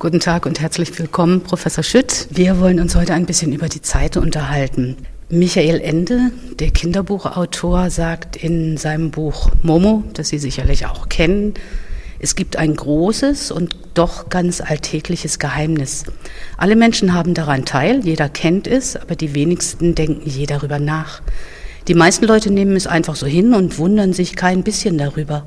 [0.00, 2.28] Guten Tag und herzlich willkommen, Professor Schütt.
[2.30, 4.96] Wir wollen uns heute ein bisschen über die Zeit unterhalten.
[5.28, 11.54] Michael Ende, der Kinderbuchautor, sagt in seinem Buch Momo, das Sie sicherlich auch kennen,
[12.20, 16.04] es gibt ein großes und doch ganz alltägliches Geheimnis.
[16.56, 21.22] Alle Menschen haben daran teil, jeder kennt es, aber die wenigsten denken je darüber nach.
[21.88, 25.44] Die meisten Leute nehmen es einfach so hin und wundern sich kein bisschen darüber.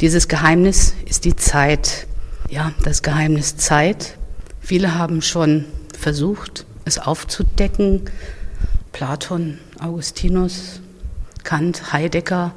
[0.00, 2.08] Dieses Geheimnis ist die Zeit
[2.48, 4.16] ja, das Geheimnis Zeit.
[4.60, 5.64] Viele haben schon
[5.98, 8.02] versucht, es aufzudecken.
[8.92, 10.80] Platon, Augustinus,
[11.42, 12.52] Kant, Heidegger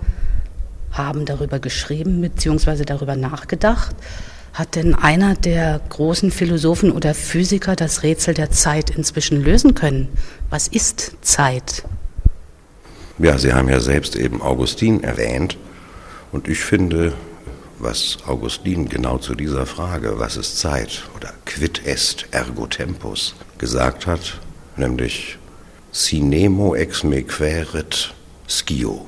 [0.92, 2.86] haben darüber geschrieben bzw.
[2.86, 3.95] darüber nachgedacht.
[4.54, 10.09] Hat denn einer der großen Philosophen oder Physiker das Rätsel der Zeit inzwischen lösen können?
[10.50, 11.84] Was ist Zeit?
[13.20, 15.58] Ja, Sie haben ja selbst eben Augustin erwähnt.
[16.31, 17.14] Und ich finde,
[17.80, 24.08] was Augustin genau zu dieser Frage, was ist Zeit oder quid est ergo tempus, gesagt
[24.08, 24.40] hat,
[24.76, 25.38] nämlich
[25.92, 28.14] si nemo ex me querit
[28.48, 29.05] scio,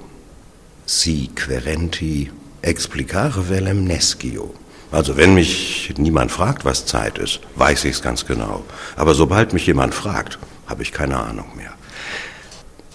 [0.85, 2.31] si querenti
[2.61, 4.53] explicare velem nescio.
[4.91, 8.63] Also wenn mich niemand fragt, was Zeit ist, weiß ich es ganz genau.
[8.95, 11.73] Aber sobald mich jemand fragt, habe ich keine Ahnung mehr.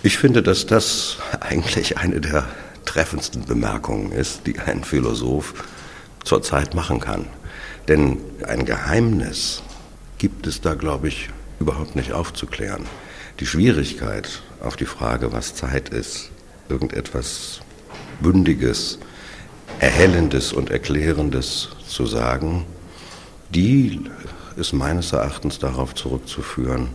[0.03, 2.47] Ich finde, dass das eigentlich eine der
[2.95, 5.65] treffendsten Bemerkungen ist, die ein Philosoph
[6.23, 7.27] zurzeit machen kann.
[7.89, 9.63] Denn ein Geheimnis
[10.19, 11.29] gibt es da, glaube ich,
[11.59, 12.87] überhaupt nicht aufzuklären.
[13.41, 16.31] Die Schwierigkeit auf die Frage, was Zeit ist,
[16.69, 17.61] irgendetwas
[18.21, 19.01] Bündiges,
[19.81, 22.65] Erhellendes und Erklärendes zu sagen,
[23.51, 24.03] die
[24.55, 26.91] ist meines Erachtens darauf zurückzuführen,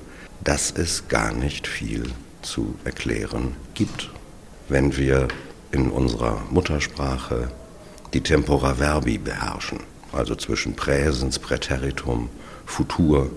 [0.46, 2.04] dass es gar nicht viel
[2.42, 4.10] zu erklären gibt.
[4.70, 5.28] Wenn wir
[5.72, 7.52] in unserer Muttersprache
[8.14, 9.80] die Tempora Verbi beherrschen,
[10.12, 12.30] also zwischen Präsens, Präteritum,
[12.66, 13.30] Futur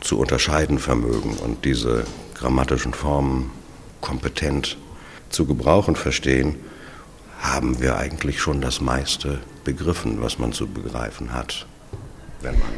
[0.00, 3.50] zu unterscheiden vermögen und diese grammatischen Formen
[4.00, 4.76] kompetent
[5.28, 6.56] zu gebrauchen verstehen,
[7.40, 11.66] haben wir eigentlich schon das meiste begriffen, was man zu begreifen hat,
[12.40, 12.72] wenn man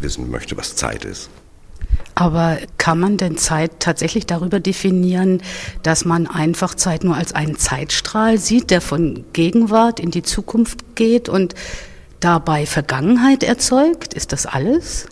[0.00, 1.30] wissen möchte, was Zeit ist.
[2.14, 5.42] Aber kann man denn Zeit tatsächlich darüber definieren,
[5.82, 10.94] dass man einfach Zeit nur als einen Zeitstrahl sieht, der von Gegenwart in die Zukunft
[10.94, 11.54] geht und
[12.20, 14.14] dabei Vergangenheit erzeugt?
[14.14, 15.06] Ist das alles?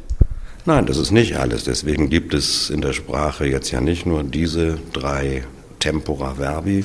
[0.64, 1.64] Nein, das ist nicht alles.
[1.64, 5.44] Deswegen gibt es in der Sprache jetzt ja nicht nur diese drei
[5.80, 6.84] Tempora Verbi,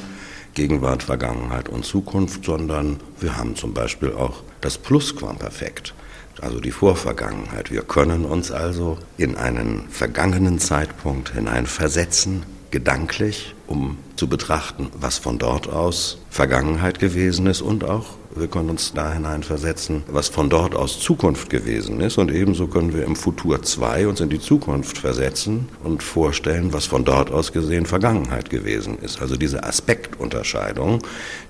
[0.55, 5.93] Gegenwart, Vergangenheit und Zukunft, sondern wir haben zum Beispiel auch das Plusquamperfekt
[6.41, 7.71] also die Vorvergangenheit.
[7.71, 15.37] Wir können uns also in einen vergangenen Zeitpunkt hineinversetzen, gedanklich, um zu betrachten, was von
[15.37, 18.05] dort aus Vergangenheit gewesen ist und auch
[18.39, 22.93] wir können uns da hineinversetzen, was von dort aus Zukunft gewesen ist und ebenso können
[22.93, 27.51] wir im Futur 2 uns in die Zukunft versetzen und vorstellen, was von dort aus
[27.51, 29.21] gesehen Vergangenheit gewesen ist.
[29.21, 31.01] Also diese Aspektunterscheidungen,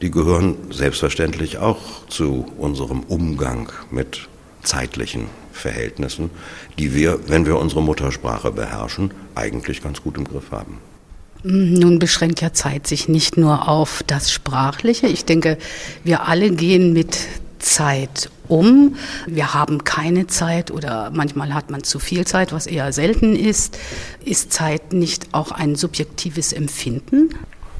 [0.01, 4.29] die gehören selbstverständlich auch zu unserem Umgang mit
[4.67, 6.29] zeitlichen Verhältnissen,
[6.77, 10.79] die wir, wenn wir unsere Muttersprache beherrschen, eigentlich ganz gut im Griff haben.
[11.43, 15.07] Nun beschränkt ja Zeit sich nicht nur auf das Sprachliche.
[15.07, 15.57] Ich denke,
[16.03, 17.17] wir alle gehen mit
[17.59, 18.95] Zeit um.
[19.27, 23.77] Wir haben keine Zeit oder manchmal hat man zu viel Zeit, was eher selten ist.
[24.23, 27.29] Ist Zeit nicht auch ein subjektives Empfinden?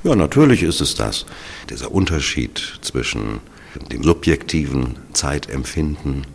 [0.03, 1.25] Ja, natürlich ist es das.
[1.69, 3.39] Dieser Unterschied zwischen
[3.91, 6.25] dem subjektiven Zeitempfinden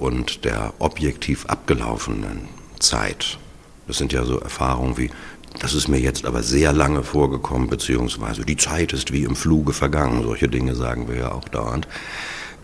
[0.00, 3.38] und der objektiv abgelaufenen Zeit.
[3.86, 5.10] Das sind ja so Erfahrungen wie,
[5.58, 9.72] das ist mir jetzt aber sehr lange vorgekommen, beziehungsweise die Zeit ist wie im Fluge
[9.72, 10.22] vergangen.
[10.22, 11.86] Solche Dinge sagen wir ja auch dauernd.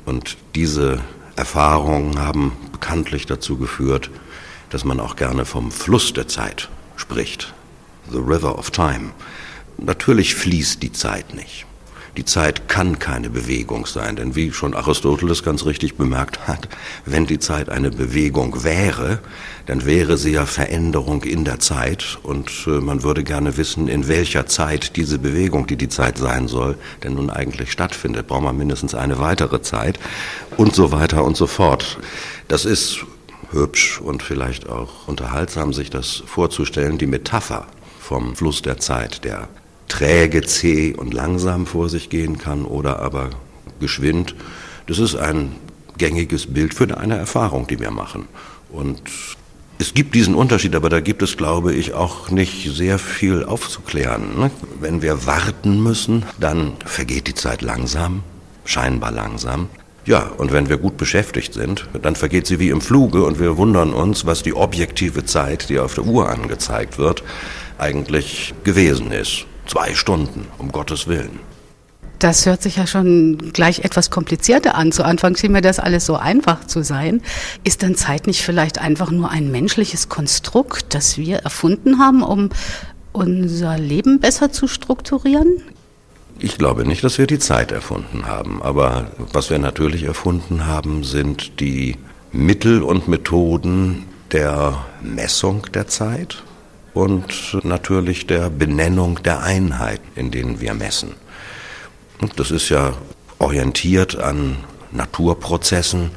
[0.06, 1.00] Und diese
[1.36, 4.10] Erfahrungen haben bekanntlich dazu geführt,
[4.70, 7.52] dass man auch gerne vom Fluss der Zeit spricht.
[8.10, 9.10] The River of Time.
[9.78, 11.66] Natürlich fließt die Zeit nicht.
[12.16, 16.66] Die Zeit kann keine Bewegung sein, denn wie schon Aristoteles ganz richtig bemerkt hat,
[17.04, 19.18] wenn die Zeit eine Bewegung wäre,
[19.66, 24.08] dann wäre sie ja Veränderung in der Zeit und äh, man würde gerne wissen, in
[24.08, 28.28] welcher Zeit diese Bewegung, die die Zeit sein soll, denn nun eigentlich stattfindet.
[28.28, 29.98] Braucht man mindestens eine weitere Zeit
[30.56, 31.98] und so weiter und so fort.
[32.48, 33.04] Das ist
[33.50, 37.66] hübsch und vielleicht auch unterhaltsam, sich das vorzustellen, die Metapher
[38.00, 39.48] vom Fluss der Zeit, der
[39.88, 43.30] träge, zäh und langsam vor sich gehen kann oder aber
[43.80, 44.34] geschwind.
[44.86, 45.52] Das ist ein
[45.98, 48.28] gängiges Bild für eine Erfahrung, die wir machen.
[48.70, 49.00] Und
[49.78, 54.38] es gibt diesen Unterschied, aber da gibt es, glaube ich, auch nicht sehr viel aufzuklären.
[54.38, 54.50] Ne?
[54.80, 58.22] Wenn wir warten müssen, dann vergeht die Zeit langsam,
[58.64, 59.68] scheinbar langsam.
[60.06, 63.56] Ja, und wenn wir gut beschäftigt sind, dann vergeht sie wie im Fluge und wir
[63.56, 67.24] wundern uns, was die objektive Zeit, die auf der Uhr angezeigt wird,
[67.76, 69.46] eigentlich gewesen ist.
[69.66, 71.40] Zwei Stunden, um Gottes Willen.
[72.18, 74.90] Das hört sich ja schon gleich etwas komplizierter an.
[74.90, 77.20] Zu Anfang schien mir das alles so einfach zu sein.
[77.62, 82.48] Ist dann Zeit nicht vielleicht einfach nur ein menschliches Konstrukt, das wir erfunden haben, um
[83.12, 85.62] unser Leben besser zu strukturieren?
[86.38, 91.02] Ich glaube nicht, dass wir die Zeit erfunden haben, aber was wir natürlich erfunden haben,
[91.02, 91.96] sind die
[92.32, 96.42] Mittel und Methoden der Messung der Zeit
[96.96, 101.12] und natürlich der Benennung der Einheiten, in denen wir messen.
[102.22, 102.94] Und das ist ja
[103.38, 104.56] orientiert an
[104.92, 106.10] Naturprozessen,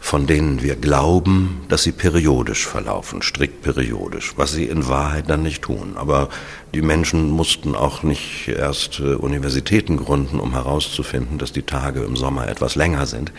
[0.00, 5.42] von denen wir glauben, dass sie periodisch verlaufen, strikt periodisch, was sie in Wahrheit dann
[5.42, 5.96] nicht tun.
[5.96, 6.30] Aber
[6.72, 12.16] die Menschen mussten auch nicht erst äh, Universitäten gründen, um herauszufinden, dass die Tage im
[12.16, 13.30] Sommer etwas länger sind,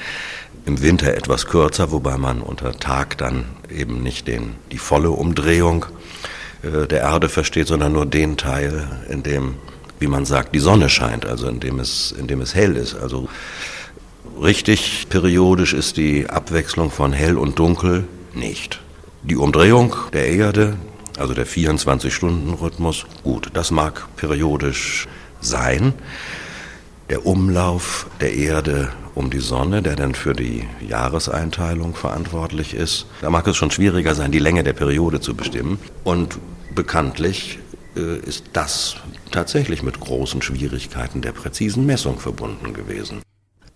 [0.68, 3.46] im Winter etwas kürzer, wobei man unter Tag dann
[3.76, 5.88] eben nicht den, die volle Umdrehung
[6.64, 9.56] der Erde versteht, sondern nur den Teil, in dem,
[10.00, 12.96] wie man sagt, die Sonne scheint, also in dem es, in dem es hell ist.
[12.96, 13.30] Also
[14.42, 18.80] Richtig periodisch ist die Abwechslung von hell und dunkel nicht.
[19.22, 20.78] Die Umdrehung der Erde,
[21.18, 25.10] also der 24-Stunden-Rhythmus, gut, das mag periodisch
[25.42, 25.94] sein.
[27.10, 33.30] Der Umlauf der Erde um die Sonne, der dann für die Jahreseinteilung verantwortlich ist, da
[33.30, 35.78] mag es schon schwieriger sein, die Länge der Periode zu bestimmen.
[36.06, 36.40] Und
[36.74, 37.60] bekanntlich
[37.98, 38.96] äh, ist das
[39.32, 43.22] tatsächlich mit großen Schwierigkeiten der präzisen Messung verbunden gewesen.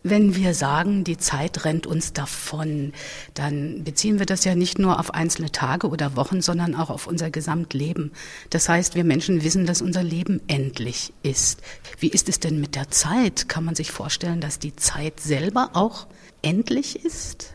[0.06, 2.92] Wenn wir sagen, die Zeit rennt uns davon,
[3.34, 7.08] dann beziehen wir das ja nicht nur auf einzelne Tage oder Wochen, sondern auch auf
[7.08, 8.12] unser Gesamtleben.
[8.50, 11.62] Das heißt, wir Menschen wissen, dass unser Leben endlich ist.
[12.00, 13.48] Wie ist es denn mit der Zeit?
[13.48, 16.08] Kann man sich vorstellen, dass die Zeit selber auch
[16.42, 17.54] endlich ist?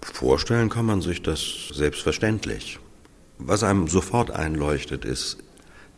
[0.00, 2.78] Vorstellen kann man sich das selbstverständlich.
[3.36, 5.36] Was einem sofort einleuchtet, ist,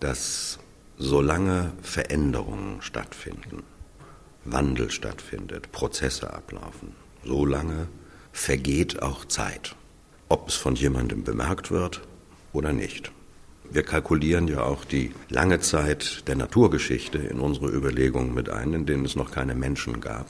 [0.00, 0.58] dass
[0.98, 3.62] solange Veränderungen stattfinden,
[4.44, 6.94] Wandel stattfindet, Prozesse ablaufen.
[7.24, 7.88] So lange
[8.32, 9.76] vergeht auch Zeit,
[10.28, 12.00] ob es von jemandem bemerkt wird
[12.52, 13.12] oder nicht.
[13.72, 18.84] Wir kalkulieren ja auch die lange Zeit der Naturgeschichte in unsere Überlegungen mit ein, in
[18.84, 20.26] denen es noch keine Menschen gab,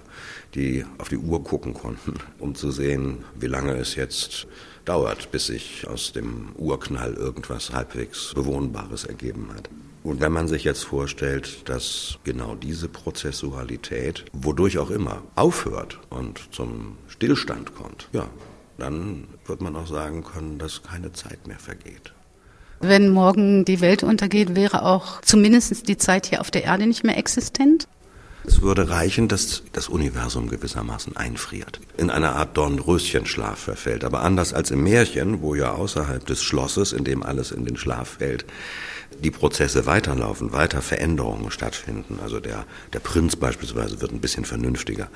[0.54, 4.46] die auf die Uhr gucken konnten, um zu sehen, wie lange es jetzt
[4.84, 9.70] dauert, bis sich aus dem Urknall irgendwas halbwegs Bewohnbares ergeben hat.
[10.02, 16.41] Und wenn man sich jetzt vorstellt, dass genau diese Prozessualität, wodurch auch immer, aufhört und
[16.52, 18.26] zum Stillstand kommt, ja,
[18.79, 22.14] dann wird man auch sagen können, dass keine Zeit mehr vergeht.
[22.81, 27.05] Wenn morgen die Welt untergeht, wäre auch zumindest die Zeit hier auf der Erde nicht
[27.05, 27.87] mehr existent?
[28.46, 34.03] Es würde reichen, dass das Universum gewissermaßen einfriert, in eine Art Dornröschenschlaf verfällt.
[34.03, 37.76] Aber anders als im Märchen, wo ja außerhalb des Schlosses, in dem alles in den
[37.76, 38.46] Schlaf fällt,
[39.18, 42.18] die Prozesse weiterlaufen, weiter Veränderungen stattfinden.
[42.22, 45.08] Also der, der Prinz beispielsweise wird ein bisschen vernünftiger.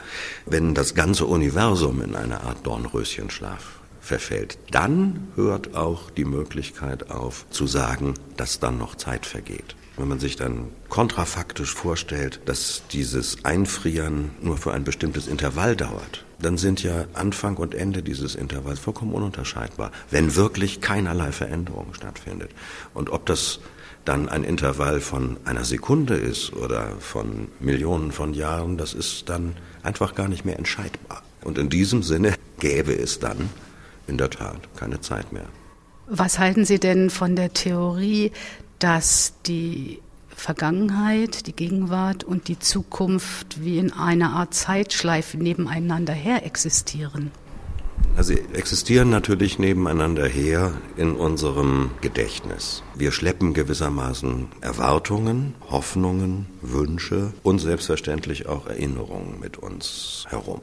[0.46, 7.46] Wenn das ganze Universum in eine Art Dornröschenschlaf verfällt, dann hört auch die Möglichkeit auf
[7.50, 9.74] zu sagen, dass dann noch Zeit vergeht.
[9.96, 16.24] Wenn man sich dann kontrafaktisch vorstellt, dass dieses Einfrieren nur für ein bestimmtes Intervall dauert,
[16.40, 22.50] dann sind ja Anfang und Ende dieses Intervalls vollkommen ununterscheidbar, wenn wirklich keinerlei Veränderung stattfindet.
[22.92, 23.60] Und ob das
[24.04, 29.56] dann ein Intervall von einer Sekunde ist oder von Millionen von Jahren, das ist dann
[29.82, 31.22] einfach gar nicht mehr entscheidbar.
[31.42, 33.50] Und in diesem Sinne gäbe es dann
[34.06, 35.46] in der Tat keine Zeit mehr.
[36.06, 38.32] Was halten Sie denn von der Theorie,
[38.78, 46.44] dass die Vergangenheit, die Gegenwart und die Zukunft wie in einer Art Zeitschleife nebeneinander her
[46.44, 47.30] existieren?
[48.16, 52.84] Also sie existieren natürlich nebeneinander her in unserem Gedächtnis.
[52.94, 60.60] Wir schleppen gewissermaßen Erwartungen, Hoffnungen, Wünsche und selbstverständlich auch Erinnerungen mit uns herum.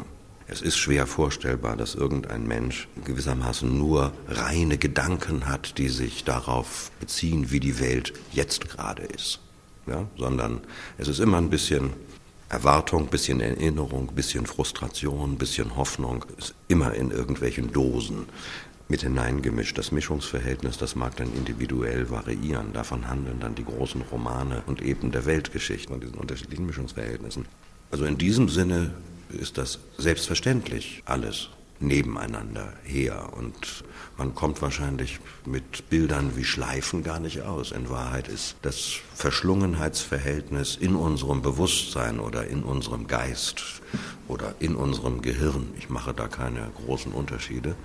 [0.47, 6.91] Es ist schwer vorstellbar, dass irgendein Mensch gewissermaßen nur reine Gedanken hat, die sich darauf
[7.01, 9.39] beziehen, wie die Welt jetzt gerade ist.
[9.87, 10.61] Ja, sondern
[10.97, 11.91] es ist immer ein bisschen
[12.51, 18.25] Erwartung, bisschen Erinnerung, bisschen Frustration, bisschen Hoffnung, ist immer in irgendwelchen Dosen
[18.89, 19.77] mit hineingemischt.
[19.77, 22.73] Das Mischungsverhältnis, das mag dann individuell variieren.
[22.73, 27.45] Davon handeln dann die großen Romane und eben der Weltgeschichten und diesen unterschiedlichen Mischungsverhältnissen.
[27.89, 28.91] Also in diesem Sinne
[29.29, 31.49] ist das selbstverständlich alles.
[31.81, 33.83] Nebeneinander her und
[34.17, 37.71] man kommt wahrscheinlich mit Bildern wie Schleifen gar nicht aus.
[37.71, 43.81] In Wahrheit ist das Verschlungenheitsverhältnis in unserem Bewusstsein oder in unserem Geist
[44.27, 47.75] oder in unserem Gehirn, ich mache da keine großen Unterschiede,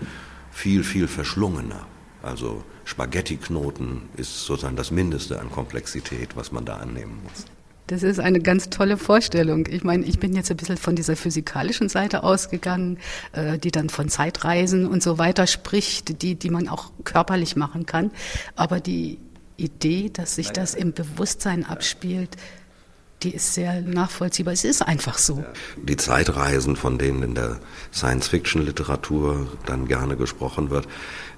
[0.53, 1.87] viel, viel verschlungener.
[2.23, 7.45] Also Spaghetti-Knoten ist sozusagen das Mindeste an Komplexität, was man da annehmen muss.
[7.87, 9.67] Das ist eine ganz tolle Vorstellung.
[9.71, 12.99] Ich meine, ich bin jetzt ein bisschen von dieser physikalischen Seite ausgegangen,
[13.33, 17.87] äh, die dann von Zeitreisen und so weiter spricht, die, die man auch körperlich machen
[17.87, 18.11] kann.
[18.57, 19.19] Aber die
[19.57, 22.37] Idee, dass sich das im Bewusstsein abspielt,
[23.23, 24.53] die ist sehr nachvollziehbar.
[24.53, 25.45] Es ist einfach so.
[25.83, 27.61] Die Zeitreisen, von denen in der
[27.93, 30.87] Science-Fiction-Literatur dann gerne gesprochen wird,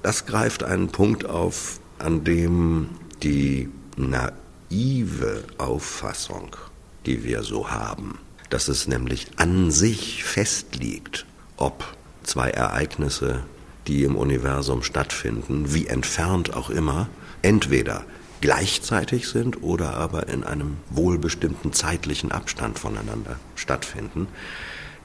[0.02, 2.88] das greift einen Punkt auf, an dem
[3.22, 4.32] die na
[4.70, 6.56] naive Auffassung,
[7.06, 8.18] die wir so haben,
[8.50, 11.84] dass es nämlich an sich festliegt, ob
[12.22, 13.42] zwei Ereignisse,
[13.86, 17.08] die im Universum stattfinden, wie entfernt auch immer,
[17.42, 18.04] entweder
[18.40, 24.28] gleichzeitig sind oder aber in einem wohlbestimmten zeitlichen Abstand voneinander stattfinden,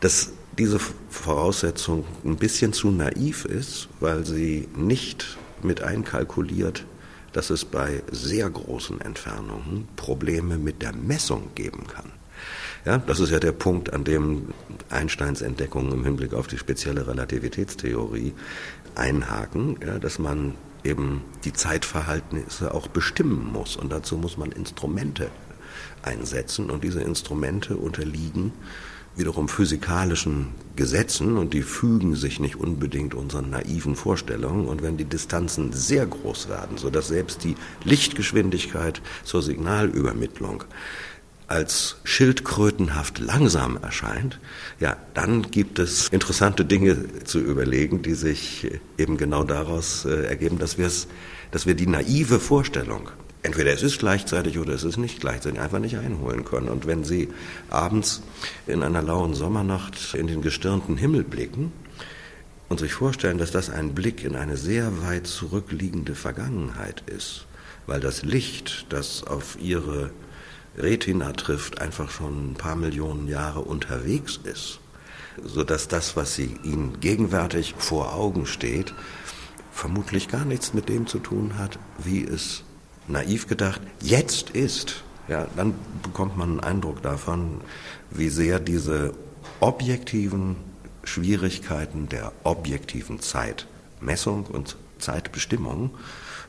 [0.01, 0.79] dass diese
[1.10, 6.86] Voraussetzung ein bisschen zu naiv ist, weil sie nicht mit einkalkuliert,
[7.34, 12.12] dass es bei sehr großen Entfernungen Probleme mit der Messung geben kann.
[12.86, 14.50] Ja, das ist ja der Punkt, an dem
[14.90, 18.34] Einsteins Entdeckungen im Hinblick auf die spezielle Relativitätstheorie
[18.96, 23.78] einhaken, ja, dass man eben die Zeitverhältnisse auch bestimmen muss.
[23.78, 25.30] Und dazu muss man Instrumente
[26.02, 26.70] einsetzen.
[26.70, 28.52] Und diese Instrumente unterliegen
[29.15, 34.67] wiederum physikalischen Gesetzen und die fügen sich nicht unbedingt unseren naiven Vorstellungen.
[34.67, 40.63] Und wenn die Distanzen sehr groß werden, sodass selbst die Lichtgeschwindigkeit zur Signalübermittlung
[41.48, 44.39] als schildkrötenhaft langsam erscheint,
[44.79, 50.58] ja, dann gibt es interessante Dinge zu überlegen, die sich eben genau daraus äh, ergeben,
[50.58, 50.77] dass
[51.51, 53.10] dass wir die naive Vorstellung
[53.43, 56.69] entweder es ist gleichzeitig oder es ist nicht gleichzeitig, einfach nicht einholen können.
[56.69, 57.29] Und wenn Sie
[57.69, 58.23] abends
[58.65, 61.71] in einer lauen Sommernacht in den gestirnten Himmel blicken
[62.69, 67.45] und sich vorstellen, dass das ein Blick in eine sehr weit zurückliegende Vergangenheit ist,
[67.85, 70.12] weil das Licht, das auf Ihre
[70.77, 74.79] Retina trifft, einfach schon ein paar Millionen Jahre unterwegs ist,
[75.43, 78.93] sodass das, was Sie Ihnen gegenwärtig vor Augen steht,
[79.71, 82.63] vermutlich gar nichts mit dem zu tun hat, wie es
[83.07, 87.62] naiv gedacht, jetzt ist, ja, dann bekommt man einen Eindruck davon,
[88.12, 89.13] wie sehr diese
[89.60, 90.55] objektiven
[91.03, 95.91] Schwierigkeiten der objektiven Zeitmessung und Zeitbestimmung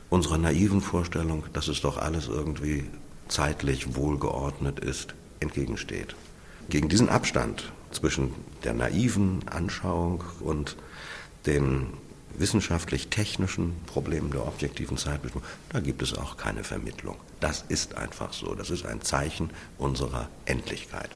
[0.09, 2.85] unserer naiven Vorstellung, dass es doch alles irgendwie
[3.27, 6.15] zeitlich wohlgeordnet ist, entgegensteht.
[6.69, 8.33] Gegen diesen Abstand zwischen
[8.63, 10.75] der naiven Anschauung und
[11.45, 11.87] den
[12.39, 17.17] wissenschaftlich-technischen Problemen der objektiven Zeitbestimmung, da gibt es auch keine Vermittlung.
[17.39, 18.55] Das ist einfach so.
[18.55, 21.14] Das ist ein Zeichen unserer Endlichkeit.